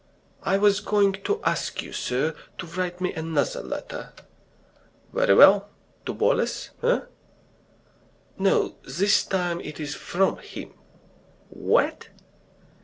"I 0.41 0.57
was 0.57 0.79
going 0.79 1.13
to 1.25 1.39
ask 1.43 1.83
you, 1.83 1.93
sir, 1.93 2.33
to 2.57 2.65
write 2.65 2.99
me 3.01 3.13
another 3.13 3.61
letter." 3.61 4.13
"Very 5.13 5.35
well! 5.35 5.69
To 6.07 6.13
Boles, 6.15 6.71
eh?" 6.81 7.01
"No, 8.35 8.77
this 8.83 9.23
time 9.23 9.61
it 9.61 9.79
is 9.79 9.93
from 9.93 10.37
him." 10.39 10.73
"Wha 11.51 11.81
at?" 11.83 12.07